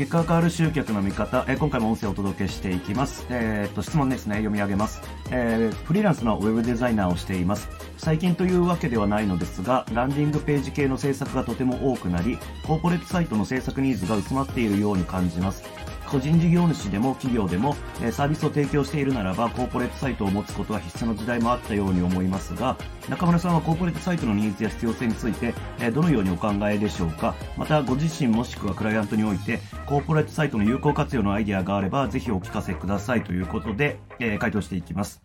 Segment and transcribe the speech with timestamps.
[0.00, 3.26] 結果が変わる集客の見方、えー、今回も音声をお届けしていきます。
[3.28, 5.02] えー、っと、質問ですね、読み上げます。
[5.30, 7.68] えー、フリーランスのウェブデザイナーをしています。
[7.98, 15.64] 最近というわけではないのですが、ランディングページ系の制作がとても多くなり、コーポレートサイトの制作ニーズが薄まっているように感じます。
[16.10, 22.76] 個人事業主でも企業でも、えサービスを提供しているならば、コーポレートサイトを持つことは必須の時代もあったように思いますが、
[23.08, 27.36] 中村さんはコーポレートサイトのニーズや必要性について、えどのようにお考えでしょうか？
[27.56, 35.22] また、ご自身もしくはクライアントにおいて、コーポレートサイトの有効活用のアイデアがあれば、ぜひお聞かせくださいということで、え、回答していきます。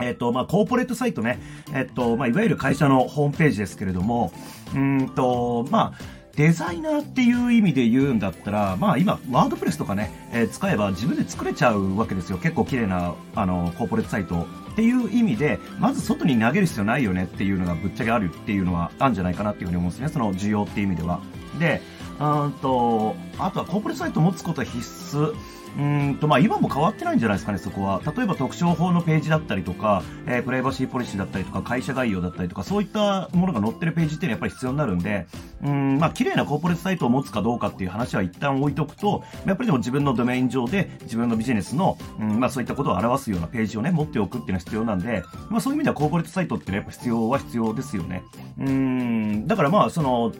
[0.00, 1.38] えっ、と、まあ、コーポレートサイトね、
[1.72, 4.32] えっ、と、まあ、いわゆる会社のホームページですけれども、
[4.74, 12.38] うんと、まあ、デザイナーっていう意味で言うんだったら、まあ今、ワードプレスとかね、えー、使えば自分で作れちゃうわけですよ。
[12.38, 14.46] 結構綺麗な、あの、コーポレートサイト。
[14.74, 20.08] っていう意味で、まず外に投げる必要ないよねっていうのがぶっちゃけあるっていうのはあるんじゃないかなっていうふうに思うんですね。
[20.08, 21.20] その需要っていう意味では。
[21.60, 21.80] で、
[22.20, 24.78] うんと、あとはコーポレートサイトを持つことは必
[25.16, 25.34] 須。
[25.76, 28.00] うんとまあ、今も変わってないんじゃないですかね、そこは。
[28.16, 35.26] 例えば特徴法のページだったりとか、えー、プライバシーポリシーだったりとか、会社概要だったりとか、そういったものが載ってるページっていうのはやっぱり必要になるんで、
[35.64, 48.22] うん、まあ、綺麗なコーポレートサイトを持つかどうかっていう話は一旦置いとくと、やっぱりでも自分のドメイン上で自分のビジネスの、うん、まあ、そういったことを表すようなページをね、持っておくっていうのは必要なんで、まあ、そういう意味ではコーポレートサイトっていうのはやっぱ必要は必要ですよね。
[48.58, 50.30] うん、だからまあ、その、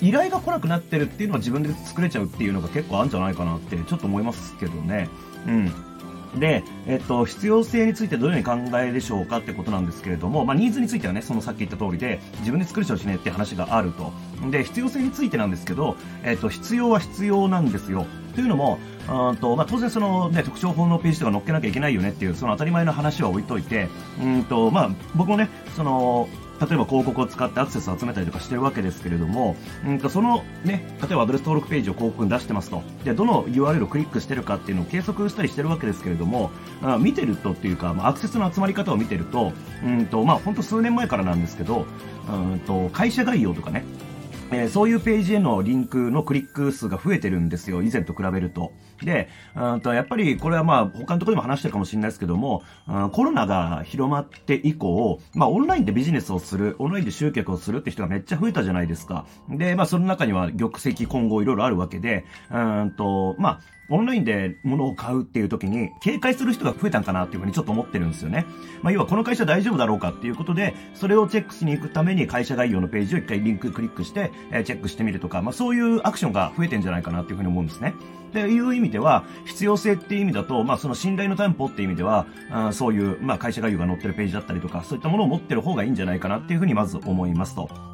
[0.00, 5.08] 依頼が来なくなってるっていうのは自分で作れちゃうっていうのが結構あるんじゃないかなってちょっと思いますけどね。
[5.46, 5.72] うん。
[6.38, 14.12] で、えっと、必要性についてどのように考えでしょうかってことなんですけれども、まあ、ニーズについてはね、そのさっき言った通りで、自分で作れちゃうしねって話があると。
[14.50, 18.06] で、必要性についてなんですけど、えっと、必要は必要なんですよ。
[18.34, 23.88] というのも、うんとまあ、当然その、ね、特徴法のページとか載っけなきゃいけないよねっていう、その当たり前の話は置いといて、
[24.20, 26.28] うんと、まあ、僕もね、その、
[26.60, 32.82] 例えば広告を使ってアクセスを集めたりとかしてるわけですけれども、うんとそのね、例えばアドレス登録ページを広告に出してますと。
[33.04, 36.50] で、どの URL をクリックしてるかっていうのを計測したりしてるわけですけれども、
[36.82, 39.52] あ見てるとっていうか、まあ、アクセスの集まり方を見てると、
[39.84, 41.86] うんと、まあ、ほんと数年前からなんですけど、
[42.28, 43.84] うんと、会社概要とかね、
[44.54, 48.72] えー、そういうページへのリンクのクリック数が増えてるんですよ、以前と比べると。
[49.02, 59.26] で、うんとやっぱりこれはまあ他のところでも話してるかもしれないですけども、うん、コロナが広まって以降、まあオンラインでビジネスをする、オンラインで集客をするって人がめっちゃ増えたじゃないですか。
[59.48, 63.60] で、まあその中には玉石混合いろいろあるわけで、うんと、まあ
[63.90, 68.46] オンラインで物を買うっていう時に警戒する人が増えたんかなっていうふうにちょっと思ってるんですよね。
[68.82, 77.94] まあ、要はこの会社大丈夫だろうかっていうことで、それをチェックしに行くために会社概要のページを一回リンククリックして、え、チェックしてみるとか、まあ、そういうアクションが増えてんじゃないかなっていうふうに思うんですね。
[78.30, 87.93] っていう意味では、必要性っていう意味だと、まあ、その信頼の担保っていう意味では、あそういう、まあ、会社概要が載ってるページだったりとか、そういったものを持ってる方がいいんじゃないかなっていうふうにまず思いますと。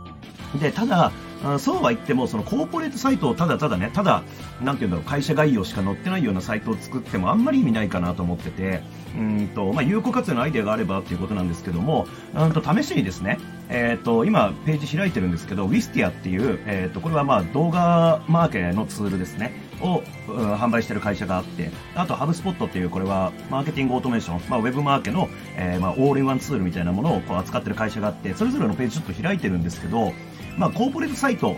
[0.59, 1.13] で、ただ、
[1.59, 4.23] そうは言っても、そのコーポレートサイトをただただね、ただ、
[4.63, 8.83] なんていうんだろう、会社概要しか載ってないようなサイトを作ってもあんまり意味ないかなと思ってて、
[9.17, 13.39] うんと、まあ、有効活用のアイデアがあればっていうことなんですけども、うんと、試しにですね、
[13.71, 30.13] えっ、と、今、ページ開いてるんですけど、ウィスティアっていう、えっ、と、これはまあ、動画マーケのツールですね、を、うん、販売してる会社があって、あと、ハブスポットっていう、これは、マーケティングオートメーション、まあ、ウェブマーケの、えー、まあ、オールインワンツールみたいなものをこう扱ってる会社があって、それぞれのページちょっと開いてるんですけど、
[30.57, 31.57] まあ、コーポレートサイト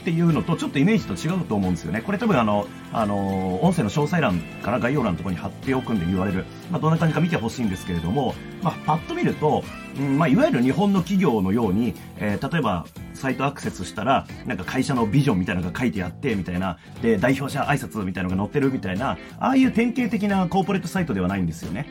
[0.00, 2.00] っていうのとちょっとイメージと違うと思うんですよね。
[2.00, 6.46] これ多分あの、あの、音声の詳細欄から概要欄のところに貼っておくんで言われる。
[6.70, 9.62] まあ、どんな感じか見てほしいんですけれども、まあ、パッと見ると、
[9.98, 21.86] うん、まあ、いわゆる日本の企業のように、えー、例えば、サイトアクセスしたら、なんか会社のビジョンみたいなのが書いてあって、みたいな、で、代表者挨拶みたいなのが載ってるみたいな、ああいう典型的なコーポレートサイトではないんですよね。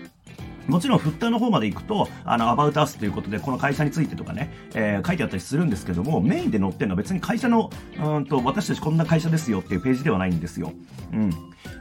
[0.69, 7.69] もちろんフッターの方まで行くと、あの、アバウトアスということで、この会社についてとかね、えー、書いてあったりするんですけども、メインで載ってるのは別に会社の、
[8.01, 10.71] うんと、私たちこんな会社ですよっていうページではないんですよ。
[11.13, 11.31] うん。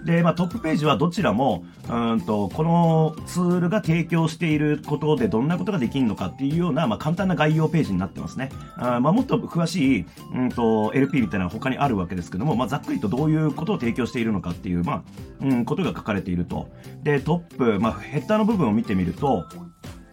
[0.05, 8.51] で、まあ、トップページはどちらも、うんと、このツールが提供していることでどんなことができるのかっていうような、まあ、簡単な概要ページになってますね。
[8.77, 15.03] あまあ、もっと詳しい、うんと、LP みたいなのが他にあるわけですけども、まあ、ざっくりとどういうことを提供しているのかっていう、まあ、
[15.41, 16.69] うん、ことが書かれていると。
[17.03, 19.45] で、トップ、まあ、ヘッダーの部分を見てみると、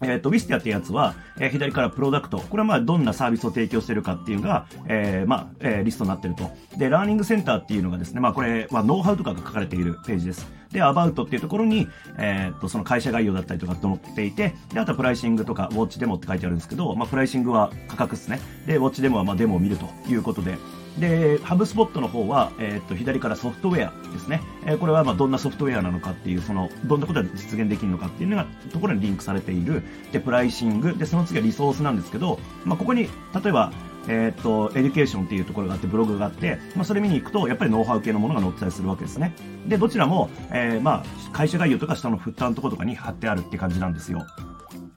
[0.02, 2.40] えっ、ー、と、 Wistia ってやつは、えー、左から Product。
[2.40, 6.52] これはまあ、どんなサービスを提供してるかっていうのが、えー、まあ、えー、リストになってると。
[6.78, 10.48] で、 Learning Center っていうのがですね、まあ、これはノウハウとかが書かれているページです。
[10.72, 18.40] で、 About っていうところに、えっ、と、その会社概要だったりとかと載っていて、で、あとは Pricing とか、 Watch Demo って書いてあるんですけど、まあ、 Pricing は価格ですね。
[18.68, 20.58] で、 Watch Demo はまあ、デモを見るということで、
[20.98, 24.42] で、ハブスポットの方は、えっ、と、左からソフトウェアですね。
[24.66, 29.84] えー、これは、まあ、どんなソフトウェアなのかっていう、その、どんなことが実現できるのかっていうのが、ところにリンクされている。
[30.12, 30.96] で、 Pricing。
[30.96, 33.10] で、その次はリソースなんですけど、まあ、ここに、例
[33.50, 33.74] えば、
[34.08, 39.36] えっ、と、 Education っていうところがあって、ブログがあって、まあ、それ見に行くと、やっぱりノウハウ系のものが載ったりするわけですね。
[39.68, 44.26] で、どちらも、えー、まあ、会社概要とか下のフッターのところとかに貼ってあるって感じなんですよ。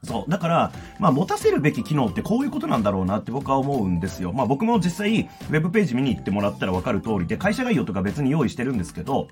[0.04, 0.30] そう。
[0.30, 4.32] だから、まあ、持たせるべき機能ってこういうことなんだろうなって僕は思うんですよ。
[4.32, 9.28] まあ、僕も実際、ウェブページ見に行ってもらったらわかる通りで、会社概要とか別に用意してるんですけど、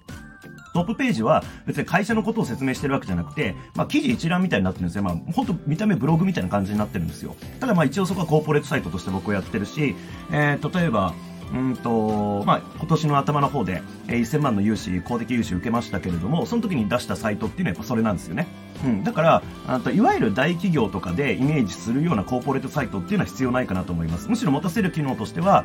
[0.74, 5.02] トップページは別に会社のことを説明してるわけじゃなくて、まあ、記事一覧みたいになってるんですよ。
[5.02, 7.34] まあ、本当見た目ブログみたいな感じになってるんですよ。
[7.60, 9.94] ただまあ一応そこはコーポレートサイトとして僕はやってるし、
[10.30, 11.14] えー、例えば、
[11.52, 18.46] うんと、まあ、今年の頭の方で、えー、1000万の融資、公的融資受けましたけれども、その時に出したサイトっていうのはやっぱそれなんですよね。
[18.84, 19.04] うん。
[19.04, 24.28] だから、あといわゆる大企業とかでイメージするようなコーポレートサイトっていうのは必要ないかなと思います。
[24.28, 25.64] むしろ持たせる機能としては、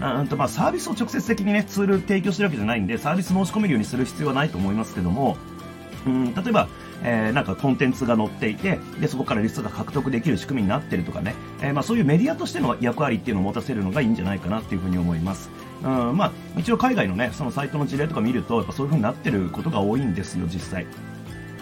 [0.00, 5.36] うんとまあ、サービスを直接的にね、ツール提供してるわけじゃないんで、サービス申し込めるようにする必要はないと思いますけども、
[6.06, 6.68] うん、例えば、
[7.02, 15.50] えー、なんかコンテンツが載っていて、で、そこからリストが獲得できる仕組みになってるとかね、えー、まあそういうメディアとしての役割っていうのを持たせるのがいいんじゃないかなっていうふうに思います。
[15.82, 20.86] うん、まあ、一応海外のね、そのサイトの事例とか見ると、やっぱそういう風になってることが多いんですよ、実際。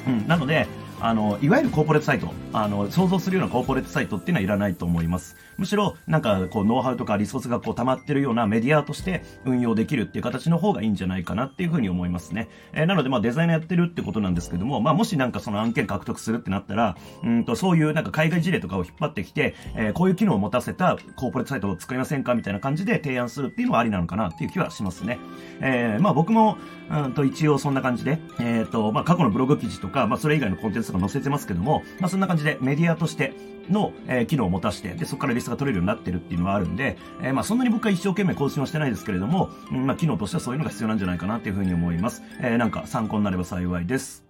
[0.07, 0.67] うん、なので、
[1.01, 5.37] あの、いわゆるコーポレートサイト、あの、想像するようなコーポレートサイトっていうのはいらないと思います。
[5.57, 12.49] むしろ、なんか、こう、ノウハウとかリソースがこう溜まってるようなメディアとして運用できるっていう形の方がいいんじゃないかなっていうふうに思いますね。
[12.73, 25.19] えー、なので、まあ、デザイナーやってるってことなんですけども、まあ、もしなんかその案件獲得するってなったら、うんと、そういうなんか海外事例とかを引っ張ってきて、えー、こういう機能を持たせたコーポレートサイトを作りませんかみたいな感じで提案するっていうのはありなのかなっていう気はしますね。
[25.61, 26.57] えー、まあ、僕も、
[26.91, 33.35] うんと、一応そんな感じで、えっ、と、まあ、過去のブログ記事とか、まあ、それ以外のコンテンツとか載せてますけど、も、まあ、そんな感じでメディアとして
[33.71, 42.23] の、えー、機能を持たして、で、そこからリストが取れるようになってるっていうのはあるんで、えー、まあ、そんなに僕は一生懸命更新はしてないですけれども、うん、まあ、機能としてはそういうのが必要なんじゃないかなっていうふうに思います。
[42.41, 44.28] えー、なんか参考になれば幸いです。